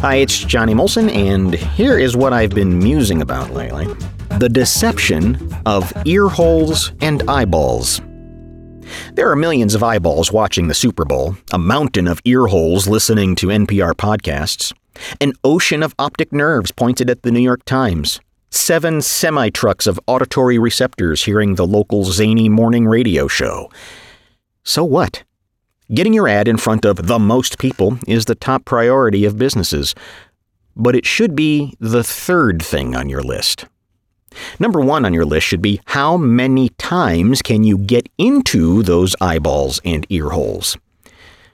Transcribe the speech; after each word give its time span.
Hi, 0.00 0.14
it's 0.14 0.38
Johnny 0.38 0.72
Molson, 0.72 1.14
and 1.14 1.52
here 1.52 1.98
is 1.98 2.16
what 2.16 2.32
I've 2.32 2.54
been 2.54 2.78
musing 2.78 3.20
about 3.20 3.50
lately 3.50 3.86
the 4.38 4.48
deception 4.48 5.54
of 5.66 5.92
ear 6.06 6.26
holes 6.28 6.94
and 7.02 7.22
eyeballs. 7.28 8.00
There 9.12 9.30
are 9.30 9.36
millions 9.36 9.74
of 9.74 9.82
eyeballs 9.82 10.32
watching 10.32 10.68
the 10.68 10.74
Super 10.74 11.04
Bowl, 11.04 11.36
a 11.52 11.58
mountain 11.58 12.08
of 12.08 12.22
ear 12.24 12.46
holes 12.46 12.88
listening 12.88 13.34
to 13.36 13.48
NPR 13.48 13.92
podcasts, 13.92 14.72
an 15.20 15.34
ocean 15.44 15.82
of 15.82 15.94
optic 15.98 16.32
nerves 16.32 16.72
pointed 16.72 17.10
at 17.10 17.20
the 17.20 17.30
New 17.30 17.40
York 17.40 17.66
Times, 17.66 18.20
seven 18.48 19.02
semi 19.02 19.50
trucks 19.50 19.86
of 19.86 20.00
auditory 20.06 20.58
receptors 20.58 21.24
hearing 21.24 21.56
the 21.56 21.66
local 21.66 22.04
zany 22.04 22.48
morning 22.48 22.86
radio 22.86 23.28
show. 23.28 23.70
So 24.64 24.82
what? 24.82 25.24
Getting 25.92 26.14
your 26.14 26.28
ad 26.28 26.46
in 26.46 26.56
front 26.56 26.84
of 26.84 27.08
the 27.08 27.18
most 27.18 27.58
people 27.58 27.98
is 28.06 28.26
the 28.26 28.36
top 28.36 28.64
priority 28.64 29.24
of 29.24 29.36
businesses, 29.36 29.92
but 30.76 30.94
it 30.94 31.04
should 31.04 31.34
be 31.34 31.74
the 31.80 32.04
third 32.04 32.62
thing 32.62 32.94
on 32.94 33.08
your 33.08 33.22
list. 33.22 33.66
Number 34.60 34.80
one 34.80 35.04
on 35.04 35.12
your 35.12 35.24
list 35.24 35.48
should 35.48 35.60
be 35.60 35.80
how 35.86 36.16
many 36.16 36.68
times 36.78 37.42
can 37.42 37.64
you 37.64 37.76
get 37.76 38.08
into 38.18 38.84
those 38.84 39.16
eyeballs 39.20 39.80
and 39.84 40.06
ear 40.10 40.30
holes? 40.30 40.76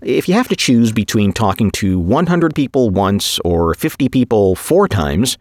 If 0.00 0.28
you 0.28 0.34
have 0.34 0.48
to 0.48 0.56
choose 0.56 0.92
between 0.92 1.32
talking 1.32 1.72
to 1.72 1.98
100 1.98 2.54
people 2.54 2.90
once 2.90 3.40
or 3.40 3.74
50 3.74 4.08
people 4.08 4.54
four 4.54 4.86
times, 4.86 5.38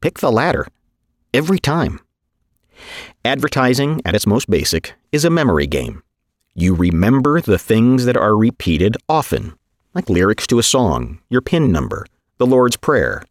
pick 0.00 0.18
the 0.18 0.32
latter. 0.32 0.66
Every 1.32 1.60
time. 1.60 2.00
Advertising, 3.24 4.00
at 4.04 4.16
its 4.16 4.26
most 4.26 4.50
basic, 4.50 4.94
is 5.12 5.24
a 5.24 5.30
memory 5.30 5.68
game. 5.68 6.03
You 6.56 6.76
remember 6.76 7.40
the 7.40 7.58
things 7.58 8.04
that 8.04 8.16
are 8.16 8.36
repeated 8.36 8.96
often, 9.08 9.54
like 9.92 10.08
lyrics 10.08 10.46
to 10.46 10.60
a 10.60 10.62
song, 10.62 11.18
your 11.28 11.40
PIN 11.40 11.72
number, 11.72 12.06
the 12.38 12.46
Lord's 12.46 12.76
Prayer, 12.76 13.24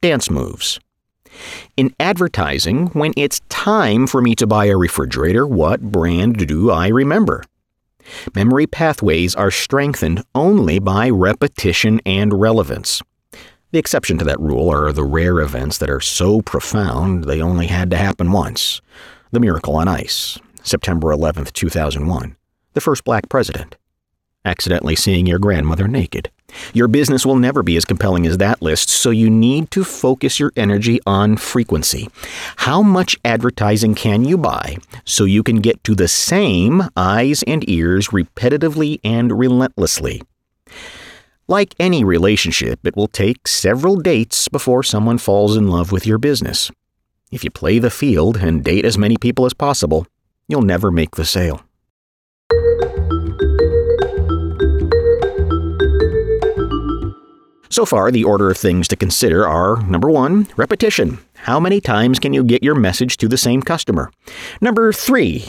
dance 0.00 0.28
moves. 0.28 0.80
In 1.76 1.94
advertising, 2.00 2.88
when 2.88 3.12
it's 3.16 3.42
time 3.48 4.08
for 4.08 4.20
me 4.20 4.34
to 4.34 4.48
buy 4.48 4.64
a 4.64 4.76
refrigerator, 4.76 5.46
what 5.46 5.92
brand 5.92 6.48
do 6.48 6.72
I 6.72 6.88
remember? 6.88 7.44
Memory 8.34 8.66
pathways 8.66 9.36
are 9.36 9.52
strengthened 9.52 10.24
only 10.34 10.80
by 10.80 11.08
repetition 11.10 12.00
and 12.04 12.40
relevance. 12.40 13.00
The 13.70 13.78
exception 13.78 14.18
to 14.18 14.24
that 14.24 14.40
rule 14.40 14.68
are 14.68 14.90
the 14.90 15.04
rare 15.04 15.38
events 15.38 15.78
that 15.78 15.90
are 15.90 16.00
so 16.00 16.42
profound 16.42 17.22
they 17.22 17.40
only 17.40 17.68
had 17.68 17.88
to 17.92 17.96
happen 17.96 18.32
once. 18.32 18.80
The 19.30 19.38
Miracle 19.38 19.76
on 19.76 19.86
Ice, 19.86 20.40
September 20.64 21.12
11, 21.12 21.44
2001 21.54 22.36
the 22.74 22.80
first 22.80 23.04
black 23.04 23.28
president, 23.28 23.76
accidentally 24.44 24.94
seeing 24.94 25.26
your 25.26 25.38
grandmother 25.38 25.88
naked. 25.88 26.30
Your 26.72 26.86
business 26.86 27.26
will 27.26 27.36
never 27.36 27.62
be 27.62 27.76
as 27.76 27.84
compelling 27.84 28.26
as 28.26 28.38
that 28.38 28.62
list, 28.62 28.88
so 28.88 29.10
you 29.10 29.28
need 29.30 29.70
to 29.72 29.82
focus 29.82 30.38
your 30.38 30.52
energy 30.56 31.00
on 31.06 31.36
frequency. 31.36 32.08
How 32.58 32.82
much 32.82 33.16
advertising 33.24 33.94
can 33.94 34.24
you 34.24 34.38
buy 34.38 34.76
so 35.04 35.24
you 35.24 35.42
can 35.42 35.60
get 35.60 35.82
to 35.84 35.94
the 35.94 36.08
same 36.08 36.82
eyes 36.96 37.42
and 37.44 37.68
ears 37.68 38.08
repetitively 38.08 39.00
and 39.02 39.36
relentlessly? 39.38 40.22
Like 41.46 41.74
any 41.78 42.04
relationship, 42.04 42.86
it 42.86 42.96
will 42.96 43.08
take 43.08 43.46
several 43.46 43.96
dates 43.96 44.48
before 44.48 44.82
someone 44.82 45.18
falls 45.18 45.56
in 45.56 45.68
love 45.68 45.92
with 45.92 46.06
your 46.06 46.18
business. 46.18 46.70
If 47.30 47.44
you 47.44 47.50
play 47.50 47.78
the 47.78 47.90
field 47.90 48.36
and 48.38 48.64
date 48.64 48.84
as 48.84 48.96
many 48.96 49.16
people 49.18 49.44
as 49.44 49.52
possible, 49.52 50.06
you'll 50.48 50.62
never 50.62 50.90
make 50.90 51.16
the 51.16 51.24
sale. 51.24 51.62
So 57.74 57.84
far, 57.84 58.12
the 58.12 58.22
order 58.22 58.52
of 58.52 58.56
things 58.56 58.86
to 58.86 58.94
consider 58.94 59.48
are 59.48 59.82
number 59.88 60.08
one, 60.08 60.46
repetition. 60.56 61.18
How 61.34 61.58
many 61.58 61.80
times 61.80 62.20
can 62.20 62.32
you 62.32 62.44
get 62.44 62.62
your 62.62 62.76
message 62.76 63.16
to 63.16 63.26
the 63.26 63.36
same 63.36 63.62
customer? 63.62 64.12
Number 64.60 64.92
three, 64.92 65.44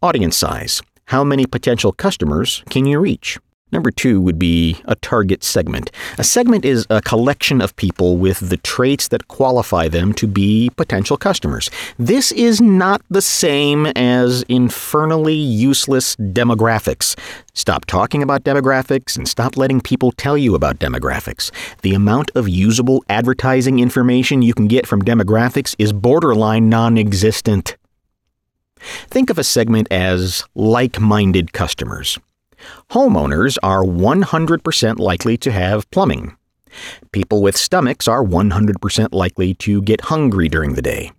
audience 0.00 0.36
size. 0.36 0.80
How 1.06 1.24
many 1.24 1.44
potential 1.44 1.90
customers 1.90 2.62
can 2.70 2.86
you 2.86 3.00
reach? 3.00 3.40
Number 3.72 3.90
two 3.90 4.20
would 4.20 4.38
be 4.38 4.76
a 4.84 4.94
target 4.94 5.42
segment. 5.42 5.90
A 6.18 6.24
segment 6.24 6.64
is 6.64 6.86
a 6.88 7.02
collection 7.02 7.60
of 7.60 7.74
people 7.74 8.16
with 8.16 8.48
the 8.48 8.58
traits 8.58 9.08
that 9.08 9.26
qualify 9.26 9.88
them 9.88 10.12
to 10.14 10.28
be 10.28 10.70
potential 10.76 11.16
customers. 11.16 11.68
This 11.98 12.30
is 12.30 12.60
not 12.60 13.02
the 13.10 13.20
same 13.20 13.86
as 13.96 14.44
infernally 14.44 15.34
useless 15.34 16.14
demographics. 16.14 17.18
Stop 17.54 17.86
talking 17.86 18.22
about 18.22 18.44
demographics 18.44 19.16
and 19.16 19.26
stop 19.26 19.56
letting 19.56 19.80
people 19.80 20.12
tell 20.12 20.38
you 20.38 20.54
about 20.54 20.78
demographics. 20.78 21.50
The 21.82 21.94
amount 21.94 22.30
of 22.36 22.48
usable 22.48 23.02
advertising 23.08 23.80
information 23.80 24.42
you 24.42 24.54
can 24.54 24.68
get 24.68 24.86
from 24.86 25.02
demographics 25.02 25.74
is 25.76 25.92
borderline 25.92 26.68
non 26.68 26.96
existent. 26.96 27.76
Think 29.08 29.28
of 29.28 29.38
a 29.38 29.44
segment 29.44 29.88
as 29.90 30.44
like 30.54 31.00
minded 31.00 31.52
customers. 31.52 32.16
Homeowners 32.90 33.56
are 33.62 33.82
100% 33.82 34.98
likely 34.98 35.36
to 35.38 35.50
have 35.52 35.90
plumbing. 35.90 36.36
People 37.12 37.42
with 37.42 37.56
stomachs 37.56 38.06
are 38.08 38.22
100% 38.24 39.08
likely 39.12 39.54
to 39.54 39.82
get 39.82 40.02
hungry 40.02 40.48
during 40.48 40.74
the 40.74 40.82
day. 40.82 41.12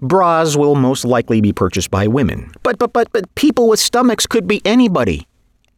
Bras 0.00 0.56
will 0.56 0.74
most 0.74 1.04
likely 1.04 1.40
be 1.40 1.52
purchased 1.52 1.90
by 1.90 2.06
women. 2.06 2.52
But 2.62 2.78
but 2.78 2.92
but 2.92 3.12
but 3.12 3.32
people 3.34 3.68
with 3.68 3.80
stomachs 3.80 4.26
could 4.26 4.46
be 4.46 4.60
anybody. 4.64 5.26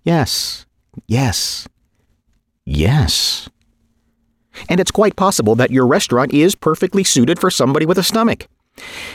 Yes. 0.04 0.66
Yes. 1.06 1.68
Yes. 2.64 3.48
And 4.68 4.80
it's 4.80 4.90
quite 4.90 5.16
possible 5.16 5.54
that 5.56 5.70
your 5.70 5.86
restaurant 5.86 6.32
is 6.32 6.54
perfectly 6.54 7.04
suited 7.04 7.38
for 7.38 7.50
somebody 7.50 7.84
with 7.84 7.98
a 7.98 8.02
stomach. 8.02 8.48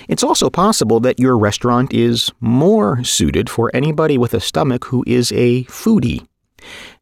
It's 0.08 0.24
also 0.24 0.50
possible 0.50 1.00
that 1.02 1.20
your 1.20 1.38
restaurant 1.38 1.94
is 1.94 2.32
more 2.40 3.04
suited 3.04 3.50
for 3.50 3.72
anybody 3.74 4.18
with 4.18 4.34
a 4.34 4.40
stomach 4.40 4.86
who 4.86 5.04
is 5.08 5.32
a 5.34 5.64
foodie. 5.66 6.26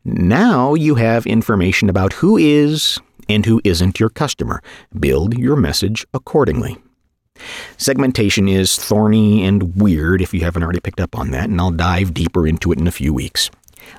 Now 0.06 0.74
you 0.74 0.96
have 0.96 1.26
information 1.26 1.90
about 1.90 2.14
who 2.14 2.38
is 2.38 3.00
and 3.28 3.46
who 3.46 3.62
isn't 3.64 4.00
your 4.00 4.10
customer. 4.10 4.62
Build 5.00 5.38
your 5.38 5.56
message 5.56 6.06
accordingly. 6.14 6.78
Segmentation 7.78 8.50
is 8.50 8.76
thorny 8.76 9.46
and 9.46 9.76
weird 9.76 10.22
if 10.22 10.34
you 10.34 10.42
haven't 10.42 10.64
already 10.64 10.82
picked 10.82 11.00
up 11.00 11.18
on 11.18 11.32
that, 11.32 11.50
and 11.50 11.60
I'll 11.60 11.72
dive 11.72 12.14
deeper 12.14 12.46
into 12.46 12.72
it 12.72 12.80
in 12.80 12.88
a 12.88 12.92
few 12.92 13.14
weeks. 13.14 13.50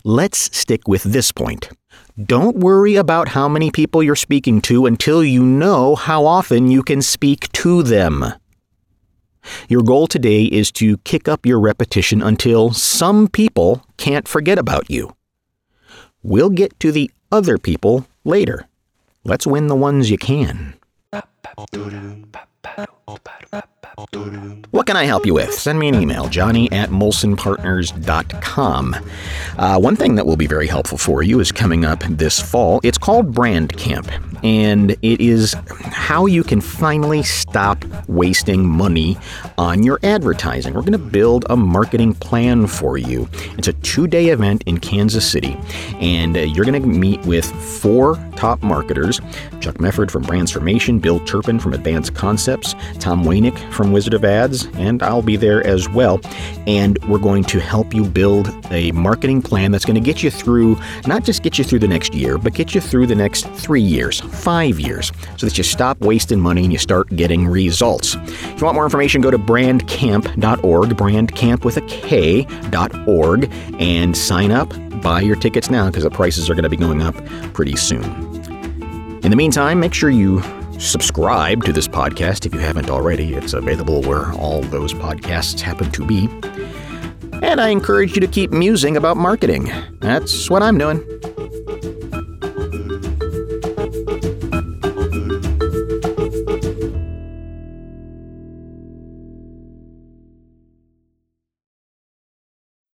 Let's 0.05 0.57
stick 0.57 0.87
with 0.87 1.03
this 1.05 1.33
point. 1.33 1.71
Don't 2.23 2.59
worry 2.59 2.97
about 2.97 3.29
how 3.29 3.49
many 3.49 3.71
people 3.71 4.03
you're 4.03 4.17
speaking 4.17 4.61
to 4.63 4.85
until 4.87 5.25
you 5.25 5.43
know 5.43 5.95
how 5.95 6.27
often 6.27 6.71
you 6.71 6.83
can 6.83 7.01
speak 7.01 7.51
to 7.53 7.83
them. 7.83 8.35
Your 9.69 9.83
goal 9.83 10.07
today 10.07 10.45
is 10.45 10.71
to 10.73 10.99
kick 10.99 11.29
up 11.29 11.47
your 11.47 11.61
repetition 11.61 12.23
until 12.23 12.73
some 12.73 13.29
people 13.29 13.85
can't 13.97 14.27
forget 14.27 14.59
about 14.59 14.91
you. 14.91 15.15
We'll 16.23 16.51
get 16.51 16.79
to 16.81 16.93
the 16.93 17.11
other 17.33 17.59
people 17.59 18.07
later. 18.25 18.67
Let's 19.25 19.47
win 19.47 19.69
the 19.69 19.77
ones 19.77 20.11
you 20.11 20.19
can. 20.19 20.75
What 24.71 24.87
can 24.87 24.97
I 24.97 25.05
help 25.05 25.27
you 25.27 25.35
with? 25.35 25.53
Send 25.53 25.79
me 25.79 25.89
an 25.89 25.95
email, 25.95 26.29
johnny 26.29 26.71
at 26.73 26.91
molsonpartners.com. 26.91 28.97
Uh, 29.59 29.79
one 29.79 29.97
thing 29.97 30.15
that 30.15 30.27
will 30.27 30.37
be 30.37 30.47
very 30.47 30.67
helpful 30.67 30.97
for 30.97 31.23
you 31.23 31.41
is 31.41 31.53
coming 31.53 31.85
up 31.85 32.03
this 32.05 32.41
fall. 32.41 32.81
It's 32.83 32.99
called 32.99 33.35
Brand 33.35 33.77
Kamp, 33.77 34.09
and 34.43 34.93
it 35.03 35.21
is 35.21 35.55
how 35.69 36.27
you 36.27 36.43
can 36.43 36.61
finally 36.61 37.23
stop 37.23 37.85
wasting 38.09 38.67
money 38.67 39.17
on 39.59 39.83
your 39.83 39.99
advertising. 40.03 40.75
We're 40.75 40.81
going 40.81 40.93
to 40.93 40.99
build 40.99 41.47
a 41.51 41.57
marketing 41.57 42.15
plan 42.15 42.67
for 42.67 42.99
you. 42.99 43.29
It's 43.59 43.69
a 43.69 43.73
two 43.75 44.07
day 44.07 44.29
event 44.29 44.63
in 44.67 44.79
Kansas 44.79 45.29
City, 45.31 45.57
and 46.01 46.37
uh, 46.37 46.41
you're 46.41 46.65
going 46.65 46.81
to 46.81 46.89
meet 46.89 47.21
with 47.27 47.45
four 47.81 48.17
top 48.37 48.63
marketers 48.63 49.21
Chuck 49.61 49.77
Mefford 49.77 50.11
from 50.11 50.25
Brandsformation, 50.25 51.01
Bill 51.01 51.21
Turpin 51.21 51.59
from 51.59 51.75
Advanced 51.75 52.15
Concepts, 52.15 52.75
Tom 52.99 53.25
Wanek 53.25 53.59
from 53.73 53.93
Wizard 53.93 54.15
of 54.15 54.25
Ads, 54.25 54.67
and 54.75 55.03
I'll 55.03 55.23
be 55.23 55.37
there 55.37 55.65
as 55.67 55.89
well. 55.89 56.21
And 56.67 56.99
we're 57.07 57.19
going 57.19 57.45
to 57.45 57.61
help 57.61 57.95
you 57.95 58.05
build 58.05 58.49
a 58.71 58.91
marketing 58.93 59.43
plan 59.43 59.71
that's 59.71 59.85
going 59.85 60.03
to 60.03 60.05
get 60.05 60.23
you 60.23 60.31
through, 60.31 60.79
not 61.07 61.25
just 61.25 61.43
get 61.43 61.59
you 61.59 61.65
through 61.65 61.81
the 61.81 61.89
next 61.89 62.15
year, 62.15 62.39
but 62.39 62.55
get 62.55 62.75
you 62.75 62.81
through 62.81 63.07
the 63.07 63.15
next 63.15 63.47
three 63.49 63.83
years, 63.83 64.23
five 64.31 64.81
years, 64.81 65.13
so 65.37 65.47
that 65.47 65.59
you 65.59 65.65
stop 65.65 66.01
wasting 66.01 66.41
money 66.41 66.63
and 66.65 66.73
you 66.73 66.79
start 66.79 67.09
getting 67.17 67.47
results. 67.47 68.15
If 68.15 68.61
you 68.61 68.65
want 68.65 68.75
more 68.75 68.85
information, 68.85 69.21
go 69.21 69.31
to 69.31 69.39
brandkamp.org, 69.39 70.91
brandcamp 70.91 71.65
with 71.65 71.77
a 71.77 71.83
K.org, 71.83 73.51
and 73.79 74.17
sign 74.17 74.51
up. 74.51 74.73
Buy 75.03 75.23
your 75.23 75.37
tickets 75.37 75.71
now 75.71 75.87
because 75.87 76.05
the 76.05 76.11
prices 76.11 76.51
are 76.51 76.55
going 76.55 76.65
to 76.65 76.69
be 76.69 76.77
going 76.77 77.03
up 77.03 77.15
pretty 77.55 77.77
soon. 77.77 78.05
In 79.23 79.31
the 79.31 79.37
meantime, 79.37 79.81
make 79.81 79.95
sure 79.95 80.11
you 80.11 80.43
subscribe 80.79 81.63
to 81.65 81.73
this 81.73 81.87
podcast 81.87 82.47
if 82.47 82.55
you 82.55 82.61
haven't 82.61 82.91
already. 82.91 83.35
It's 83.35 83.53
available 83.53 84.03
where 84.03 84.33
all 84.33 84.63
those 84.63 84.95
podcasts 84.95 85.61
happen 85.61 85.91
to 85.93 86.07
be. 86.07 86.29
And 87.43 87.61
I 87.61 87.69
encourage 87.69 88.15
you 88.15 88.21
to 88.21 88.27
keep 88.27 88.51
musing 88.51 88.97
about 88.97 89.17
marketing. 89.17 89.71
That's 90.01 90.51
what 90.51 90.63
I'm 90.63 90.79
doing. 90.79 91.03